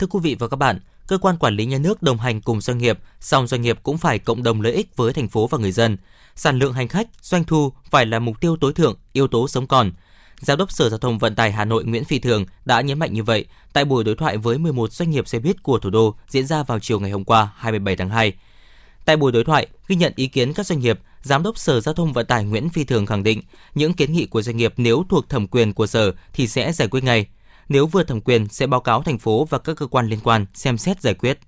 [0.00, 2.60] Thưa quý vị và các bạn, cơ quan quản lý nhà nước đồng hành cùng
[2.60, 5.58] doanh nghiệp, song doanh nghiệp cũng phải cộng đồng lợi ích với thành phố và
[5.58, 5.96] người dân.
[6.34, 9.66] Sản lượng hành khách, doanh thu phải là mục tiêu tối thượng, yếu tố sống
[9.66, 9.92] còn.
[10.40, 13.14] Giám đốc Sở Giao thông Vận tải Hà Nội Nguyễn Phi Thường đã nhấn mạnh
[13.14, 16.14] như vậy tại buổi đối thoại với 11 doanh nghiệp xe buýt của thủ đô
[16.28, 18.32] diễn ra vào chiều ngày hôm qua 27 tháng 2.
[19.04, 21.94] Tại buổi đối thoại, ghi nhận ý kiến các doanh nghiệp, Giám đốc Sở Giao
[21.94, 23.42] thông Vận tải Nguyễn Phi Thường khẳng định
[23.74, 26.88] những kiến nghị của doanh nghiệp nếu thuộc thẩm quyền của Sở thì sẽ giải
[26.88, 27.26] quyết ngay.
[27.70, 30.46] Nếu vượt thẩm quyền sẽ báo cáo thành phố và các cơ quan liên quan
[30.54, 31.38] xem xét giải quyết.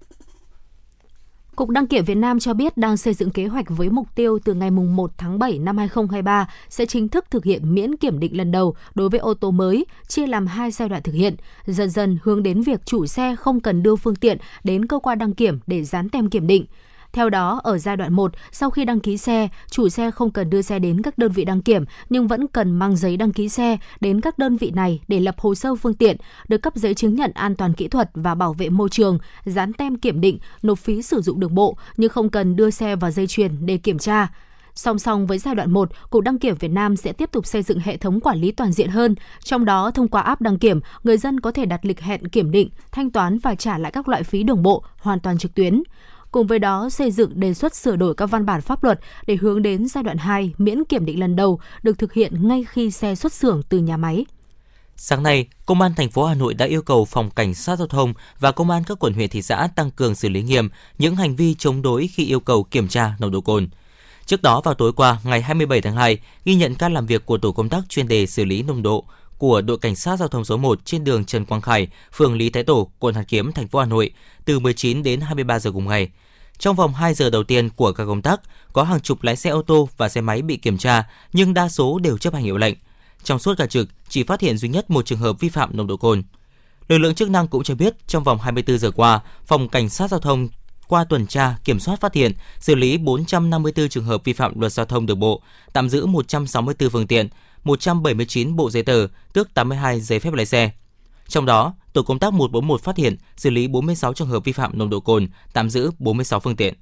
[1.57, 4.39] Cục Đăng kiểm Việt Nam cho biết đang xây dựng kế hoạch với mục tiêu
[4.45, 8.37] từ ngày 1 tháng 7 năm 2023 sẽ chính thức thực hiện miễn kiểm định
[8.37, 11.91] lần đầu đối với ô tô mới, chia làm hai giai đoạn thực hiện, dần
[11.91, 15.35] dần hướng đến việc chủ xe không cần đưa phương tiện đến cơ quan đăng
[15.35, 16.67] kiểm để dán tem kiểm định.
[17.13, 20.51] Theo đó, ở giai đoạn 1, sau khi đăng ký xe, chủ xe không cần
[20.51, 23.49] đưa xe đến các đơn vị đăng kiểm nhưng vẫn cần mang giấy đăng ký
[23.49, 26.17] xe đến các đơn vị này để lập hồ sơ phương tiện,
[26.49, 29.73] được cấp giấy chứng nhận an toàn kỹ thuật và bảo vệ môi trường, dán
[29.73, 33.11] tem kiểm định, nộp phí sử dụng đường bộ nhưng không cần đưa xe vào
[33.11, 34.29] dây chuyền để kiểm tra.
[34.75, 37.63] Song song với giai đoạn 1, Cục Đăng kiểm Việt Nam sẽ tiếp tục xây
[37.63, 40.81] dựng hệ thống quản lý toàn diện hơn, trong đó thông qua app đăng kiểm,
[41.05, 44.09] người dân có thể đặt lịch hẹn kiểm định, thanh toán và trả lại các
[44.09, 45.83] loại phí đường bộ hoàn toàn trực tuyến.
[46.33, 49.37] Cùng với đó, xây dựng đề xuất sửa đổi các văn bản pháp luật để
[49.37, 52.91] hướng đến giai đoạn 2 miễn kiểm định lần đầu được thực hiện ngay khi
[52.91, 54.25] xe xuất xưởng từ nhà máy.
[54.97, 57.89] Sáng nay, Công an thành phố Hà Nội đã yêu cầu Phòng Cảnh sát Giao
[57.89, 60.69] thông và Công an các quận huyện thị xã tăng cường xử lý nghiêm
[60.99, 63.69] những hành vi chống đối khi yêu cầu kiểm tra nồng độ cồn.
[64.27, 67.39] Trước đó vào tối qua, ngày 27 tháng 2, ghi nhận các làm việc của
[67.39, 69.05] tổ công tác chuyên đề xử lý nồng độ
[69.39, 72.51] của đội cảnh sát giao thông số 1 trên đường Trần Quang Khải, phường Lý
[72.51, 74.11] Thái Tổ, quận Hoàn Kiếm, thành phố Hà Nội
[74.45, 76.11] từ 19 đến 23 giờ cùng ngày.
[76.63, 78.41] Trong vòng 2 giờ đầu tiên của các công tác,
[78.73, 81.69] có hàng chục lái xe ô tô và xe máy bị kiểm tra, nhưng đa
[81.69, 82.75] số đều chấp hành hiệu lệnh.
[83.25, 85.87] Trong suốt cả trực, chỉ phát hiện duy nhất một trường hợp vi phạm nồng
[85.87, 86.23] độ cồn.
[86.89, 90.11] Lực lượng chức năng cũng cho biết, trong vòng 24 giờ qua, Phòng Cảnh sát
[90.11, 90.49] Giao thông
[90.89, 94.73] qua tuần tra, kiểm soát phát hiện, xử lý 454 trường hợp vi phạm luật
[94.73, 97.29] giao thông đường bộ, tạm giữ 164 phương tiện,
[97.65, 100.71] 179 bộ giấy tờ, tước 82 giấy phép lái xe.
[101.33, 104.79] Trong đó, tổ công tác 141 phát hiện xử lý 46 trường hợp vi phạm
[104.79, 106.75] nồng độ cồn, tạm giữ 46 phương tiện.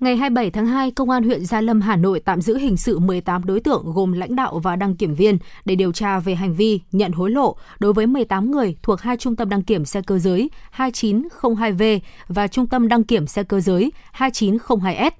[0.00, 2.98] Ngày 27 tháng 2, Công an huyện Gia Lâm, Hà Nội tạm giữ hình sự
[2.98, 6.54] 18 đối tượng gồm lãnh đạo và đăng kiểm viên để điều tra về hành
[6.54, 10.02] vi nhận hối lộ đối với 18 người thuộc hai trung tâm đăng kiểm xe
[10.02, 15.10] cơ giới 2902V và trung tâm đăng kiểm xe cơ giới 2902S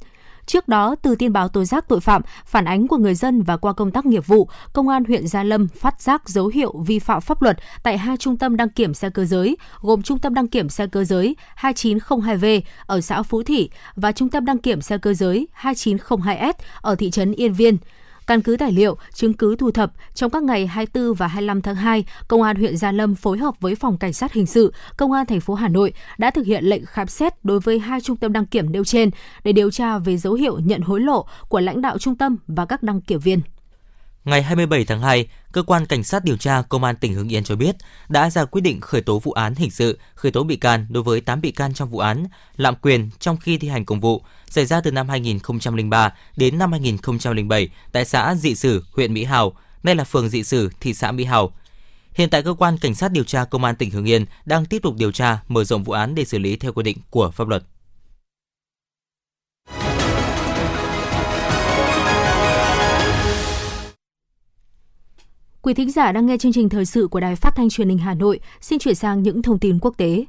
[0.50, 3.56] Trước đó, từ tin báo tố giác tội phạm, phản ánh của người dân và
[3.56, 6.98] qua công tác nghiệp vụ, Công an huyện Gia Lâm phát giác dấu hiệu vi
[6.98, 10.34] phạm pháp luật tại hai trung tâm đăng kiểm xe cơ giới, gồm Trung tâm
[10.34, 14.80] đăng kiểm xe cơ giới 2902V ở xã Phú Thị và Trung tâm đăng kiểm
[14.80, 17.76] xe cơ giới 2902S ở thị trấn Yên Viên.
[18.30, 21.74] Căn cứ tài liệu, chứng cứ thu thập, trong các ngày 24 và 25 tháng
[21.74, 25.12] 2, Công an huyện Gia Lâm phối hợp với Phòng Cảnh sát Hình sự, Công
[25.12, 28.16] an thành phố Hà Nội đã thực hiện lệnh khám xét đối với hai trung
[28.16, 29.10] tâm đăng kiểm nêu trên
[29.44, 32.66] để điều tra về dấu hiệu nhận hối lộ của lãnh đạo trung tâm và
[32.66, 33.40] các đăng kiểm viên.
[34.24, 37.44] Ngày 27 tháng 2, cơ quan cảnh sát điều tra công an tỉnh Hưng Yên
[37.44, 37.76] cho biết
[38.08, 41.02] đã ra quyết định khởi tố vụ án hình sự, khởi tố bị can đối
[41.02, 44.22] với 8 bị can trong vụ án lạm quyền trong khi thi hành công vụ
[44.46, 49.52] xảy ra từ năm 2003 đến năm 2007 tại xã Dị Sử, huyện Mỹ Hào,
[49.82, 51.52] nay là phường Dị Sử, thị xã Mỹ Hào.
[52.14, 54.82] Hiện tại cơ quan cảnh sát điều tra công an tỉnh Hưng Yên đang tiếp
[54.82, 57.48] tục điều tra, mở rộng vụ án để xử lý theo quy định của pháp
[57.48, 57.62] luật.
[65.70, 67.98] Quý thính giả đang nghe chương trình thời sự của Đài Phát thanh Truyền hình
[67.98, 70.24] Hà Nội, xin chuyển sang những thông tin quốc tế.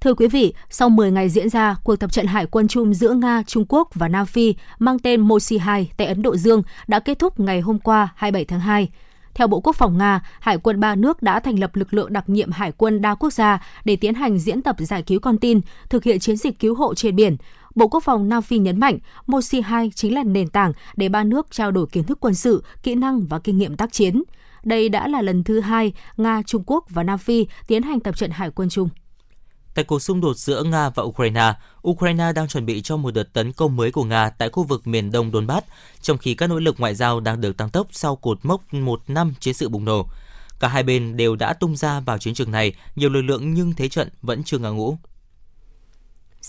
[0.00, 3.14] Thưa quý vị, sau 10 ngày diễn ra, cuộc tập trận hải quân chung giữa
[3.14, 7.00] Nga, Trung Quốc và Nam Phi mang tên Mosi 2 tại Ấn Độ Dương đã
[7.00, 8.88] kết thúc ngày hôm qua 27 tháng 2.
[9.34, 12.28] Theo Bộ Quốc phòng Nga, Hải quân ba nước đã thành lập lực lượng đặc
[12.28, 15.60] nhiệm hải quân đa quốc gia để tiến hành diễn tập giải cứu con tin,
[15.88, 17.36] thực hiện chiến dịch cứu hộ trên biển.
[17.74, 21.24] Bộ Quốc phòng Nam Phi nhấn mạnh, Mosi 2 chính là nền tảng để ba
[21.24, 24.22] nước trao đổi kiến thức quân sự, kỹ năng và kinh nghiệm tác chiến.
[24.64, 28.16] Đây đã là lần thứ hai Nga, Trung Quốc và Nam Phi tiến hành tập
[28.16, 28.88] trận hải quân chung.
[29.74, 31.52] Tại cuộc xung đột giữa Nga và Ukraine,
[31.88, 34.86] Ukraine đang chuẩn bị cho một đợt tấn công mới của Nga tại khu vực
[34.86, 35.66] miền đông Donbass,
[36.00, 39.00] trong khi các nỗ lực ngoại giao đang được tăng tốc sau cột mốc một
[39.08, 40.06] năm chiến sự bùng nổ.
[40.60, 43.72] Cả hai bên đều đã tung ra vào chiến trường này nhiều lực lượng nhưng
[43.72, 44.96] thế trận vẫn chưa ngã ngũ.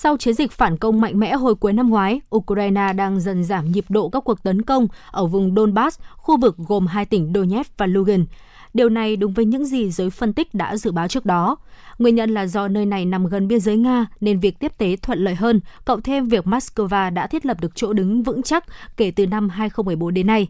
[0.04, 3.72] Sau chiến dịch phản công mạnh mẽ hồi cuối năm ngoái, Ukraine đang dần giảm
[3.72, 7.78] nhịp độ các cuộc tấn công ở vùng Donbass, khu vực gồm hai tỉnh Donetsk
[7.78, 8.26] và Lugan.
[8.74, 11.58] Điều này đúng với những gì giới phân tích đã dự báo trước đó.
[12.00, 14.96] Nguyên nhân là do nơi này nằm gần biên giới Nga nên việc tiếp tế
[14.96, 18.66] thuận lợi hơn, cộng thêm việc Moscow đã thiết lập được chỗ đứng vững chắc
[18.98, 20.48] kể từ năm 2014 đến nay.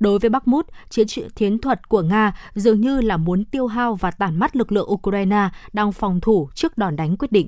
[0.00, 4.10] Đối với Bakhmut, chiến chiến thuật của Nga dường như là muốn tiêu hao và
[4.10, 7.46] tàn mắt lực lượng Ukraine đang phòng thủ trước đòn đánh quyết định.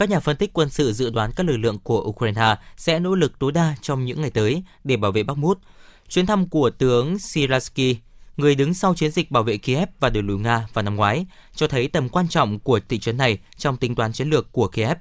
[0.00, 3.14] Các nhà phân tích quân sự dự đoán các lực lượng của Ukraine sẽ nỗ
[3.14, 5.58] lực tối đa trong những ngày tới để bảo vệ Bakhmut.
[6.08, 7.96] Chuyến thăm của tướng Siraski
[8.36, 11.26] người đứng sau chiến dịch bảo vệ Kiev và đẩy lùi Nga vào năm ngoái,
[11.54, 14.68] cho thấy tầm quan trọng của thị trấn này trong tính toán chiến lược của
[14.68, 14.96] Kiev.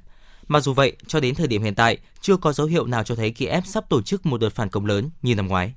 [0.48, 3.16] Mặc dù vậy, cho đến thời điểm hiện tại, chưa có dấu hiệu nào cho
[3.16, 5.74] thấy Kiev sắp tổ chức một đợt phản công lớn như năm ngoái.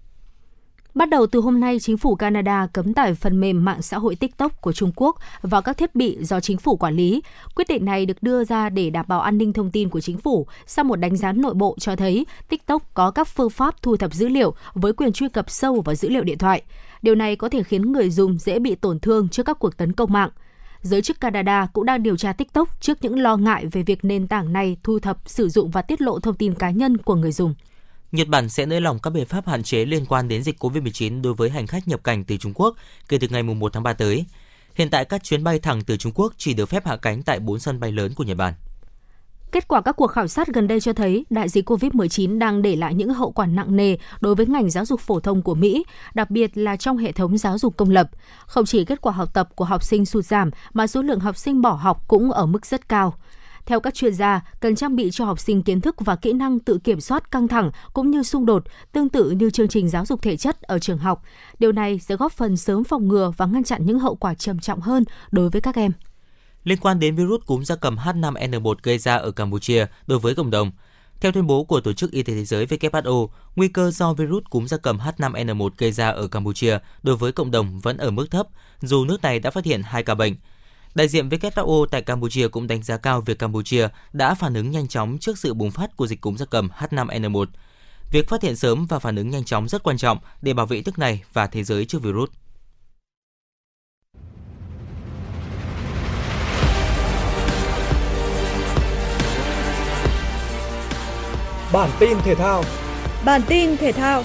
[0.94, 4.14] Bắt đầu từ hôm nay, chính phủ Canada cấm tải phần mềm mạng xã hội
[4.14, 7.22] TikTok của Trung Quốc vào các thiết bị do chính phủ quản lý.
[7.55, 10.18] Quyết định này được đưa ra để đảm bảo an ninh thông tin của chính
[10.18, 13.96] phủ sau một đánh giá nội bộ cho thấy TikTok có các phương pháp thu
[13.96, 16.62] thập dữ liệu với quyền truy cập sâu vào dữ liệu điện thoại.
[17.02, 19.92] Điều này có thể khiến người dùng dễ bị tổn thương trước các cuộc tấn
[19.92, 20.31] công mạng.
[20.83, 24.28] Giới chức Canada cũng đang điều tra TikTok trước những lo ngại về việc nền
[24.28, 27.33] tảng này thu thập, sử dụng và tiết lộ thông tin cá nhân của người
[27.33, 27.55] dùng.
[28.12, 31.22] Nhật Bản sẽ nới lỏng các biện pháp hạn chế liên quan đến dịch COVID-19
[31.22, 32.77] đối với hành khách nhập cảnh từ Trung Quốc
[33.09, 34.25] kể từ ngày 1 tháng 3 tới.
[34.75, 37.40] Hiện tại các chuyến bay thẳng từ Trung Quốc chỉ được phép hạ cánh tại
[37.40, 38.55] 4 sân bay lớn của Nhật Bản.
[39.53, 42.77] Kết quả các cuộc khảo sát gần đây cho thấy đại dịch COVID-19 đang để
[42.77, 45.85] lại những hậu quả nặng nề đối với ngành giáo dục phổ thông của Mỹ,
[46.14, 48.11] đặc biệt là trong hệ thống giáo dục công lập.
[48.46, 51.37] Không chỉ kết quả học tập của học sinh sụt giảm mà số lượng học
[51.37, 53.14] sinh bỏ học cũng ở mức rất cao.
[53.66, 56.59] Theo các chuyên gia, cần trang bị cho học sinh kiến thức và kỹ năng
[56.59, 60.07] tự kiểm soát căng thẳng cũng như xung đột, tương tự như chương trình giáo
[60.07, 61.22] dục thể chất ở trường học.
[61.59, 64.59] Điều này sẽ góp phần sớm phòng ngừa và ngăn chặn những hậu quả trầm
[64.59, 65.92] trọng hơn đối với các em.
[66.64, 70.51] Liên quan đến virus cúm gia cầm H5N1 gây ra ở Campuchia đối với cộng
[70.51, 70.70] đồng,
[71.20, 74.44] theo tuyên bố của Tổ chức Y tế Thế giới WHO, nguy cơ do virus
[74.51, 78.31] cúm gia cầm H5N1 gây ra ở Campuchia đối với cộng đồng vẫn ở mức
[78.31, 78.46] thấp,
[78.81, 80.37] dù nước này đã phát hiện hai ca bệnh.
[80.94, 84.88] Đại diện WHO tại Campuchia cũng đánh giá cao việc Campuchia đã phản ứng nhanh
[84.88, 87.46] chóng trước sự bùng phát của dịch cúm gia cầm H5N1.
[88.11, 90.83] Việc phát hiện sớm và phản ứng nhanh chóng rất quan trọng để bảo vệ
[90.87, 92.31] nước này và thế giới trước virus.
[101.72, 102.64] Bản tin thể thao
[103.24, 104.24] Bản tin thể thao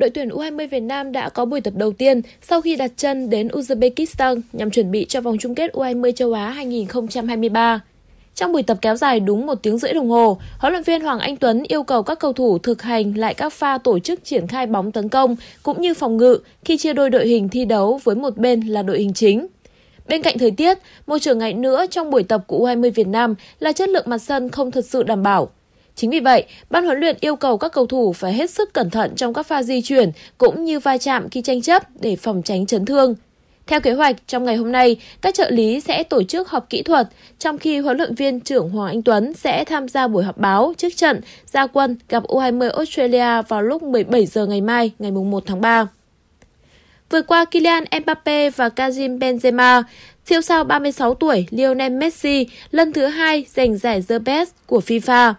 [0.00, 3.30] đội tuyển U20 Việt Nam đã có buổi tập đầu tiên sau khi đặt chân
[3.30, 7.80] đến Uzbekistan nhằm chuẩn bị cho vòng chung kết U20 châu Á 2023.
[8.34, 11.18] Trong buổi tập kéo dài đúng một tiếng rưỡi đồng hồ, huấn luyện viên Hoàng
[11.18, 14.46] Anh Tuấn yêu cầu các cầu thủ thực hành lại các pha tổ chức triển
[14.46, 18.00] khai bóng tấn công cũng như phòng ngự khi chia đôi đội hình thi đấu
[18.04, 19.46] với một bên là đội hình chính.
[20.08, 23.34] Bên cạnh thời tiết, một trở ngại nữa trong buổi tập của U20 Việt Nam
[23.58, 25.50] là chất lượng mặt sân không thật sự đảm bảo.
[26.00, 28.90] Chính vì vậy, ban huấn luyện yêu cầu các cầu thủ phải hết sức cẩn
[28.90, 32.42] thận trong các pha di chuyển cũng như va chạm khi tranh chấp để phòng
[32.42, 33.14] tránh chấn thương.
[33.66, 36.82] Theo kế hoạch, trong ngày hôm nay, các trợ lý sẽ tổ chức họp kỹ
[36.82, 37.08] thuật,
[37.38, 40.72] trong khi huấn luyện viên trưởng Hoàng Anh Tuấn sẽ tham gia buổi họp báo
[40.76, 45.42] trước trận gia quân gặp U20 Australia vào lúc 17 giờ ngày mai, ngày 1
[45.46, 45.86] tháng 3.
[47.10, 49.82] Vừa qua, Kylian Mbappe và Karim Benzema,
[50.26, 55.34] siêu sao 36 tuổi Lionel Messi lần thứ hai giành giải The Best của FIFA.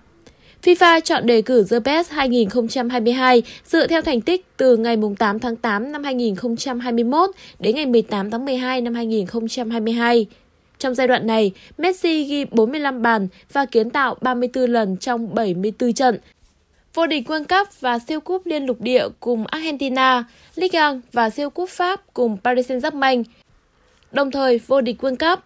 [0.61, 5.55] FIFA chọn đề cử The Best 2022 dựa theo thành tích từ ngày 8 tháng
[5.55, 10.25] 8 năm 2021 đến ngày 18 tháng 12 năm 2022.
[10.77, 15.93] Trong giai đoạn này, Messi ghi 45 bàn và kiến tạo 34 lần trong 74
[15.93, 16.19] trận.
[16.93, 20.23] Vô địch World Cup và siêu cúp liên lục địa cùng Argentina,
[20.55, 23.23] Ligue 1 và siêu cúp Pháp cùng Paris Saint-Germain.
[24.11, 25.39] Đồng thời vô địch World Cup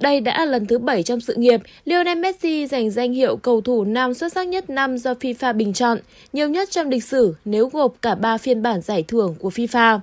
[0.00, 3.60] đây đã là lần thứ 7 trong sự nghiệp, Lionel Messi giành danh hiệu cầu
[3.60, 5.98] thủ nam xuất sắc nhất năm do FIFA bình chọn,
[6.32, 9.98] nhiều nhất trong lịch sử nếu gộp cả 3 phiên bản giải thưởng của FIFA.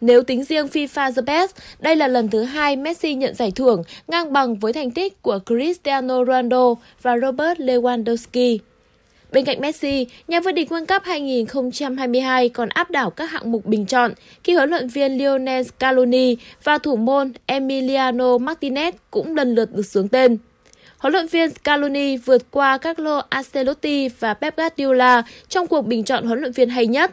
[0.00, 3.82] Nếu tính riêng FIFA The Best, đây là lần thứ hai Messi nhận giải thưởng,
[4.08, 8.58] ngang bằng với thành tích của Cristiano Ronaldo và Robert Lewandowski.
[9.32, 13.66] Bên cạnh Messi, nhà vô địch World Cup 2022 còn áp đảo các hạng mục
[13.66, 14.12] bình chọn
[14.44, 19.86] khi huấn luyện viên Lionel Scaloni và thủ môn Emiliano Martinez cũng lần lượt được
[19.86, 20.38] sướng tên.
[20.98, 26.26] Huấn luyện viên Scaloni vượt qua Carlo Ancelotti và Pep Guardiola trong cuộc bình chọn
[26.26, 27.10] huấn luyện viên hay nhất.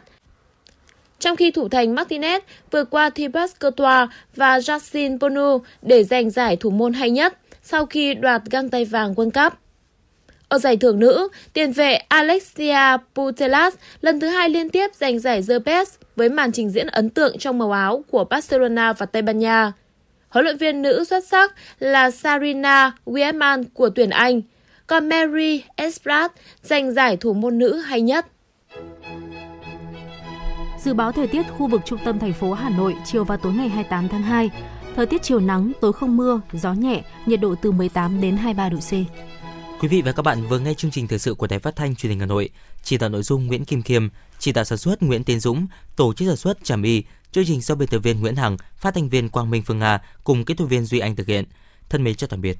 [1.18, 6.56] Trong khi thủ thành Martinez vượt qua Thibaut Courtois và Justin Bonu để giành giải
[6.56, 9.52] thủ môn hay nhất sau khi đoạt găng tay vàng World Cup.
[10.50, 15.42] Ở giải thưởng nữ, tiền vệ Alexia Putellas lần thứ hai liên tiếp giành giải
[15.48, 19.22] The Best với màn trình diễn ấn tượng trong màu áo của Barcelona và Tây
[19.22, 19.72] Ban Nha.
[20.28, 24.42] Huấn luyện viên nữ xuất sắc là Sarina Wiesman của tuyển Anh,
[24.86, 26.32] còn Mary Esprat
[26.62, 28.26] giành giải thủ môn nữ hay nhất.
[30.84, 33.52] Dự báo thời tiết khu vực trung tâm thành phố Hà Nội chiều và tối
[33.52, 34.50] ngày 28 tháng 2.
[34.96, 38.68] Thời tiết chiều nắng, tối không mưa, gió nhẹ, nhiệt độ từ 18 đến 23
[38.68, 38.92] độ C.
[39.80, 41.96] Quý vị và các bạn vừa nghe chương trình thời sự của Đài Phát thanh
[41.96, 42.48] Truyền hình Hà Nội.
[42.82, 45.66] Chỉ đạo nội dung Nguyễn Kim Khiêm, chỉ đạo sản xuất Nguyễn Tiến Dũng,
[45.96, 48.94] tổ chức sản xuất Trà Y, chương trình do biên tập viên Nguyễn Hằng, phát
[48.94, 51.44] thanh viên Quang Minh Phương Nga cùng kỹ thuật viên Duy Anh thực hiện.
[51.88, 52.58] Thân mến chào tạm biệt.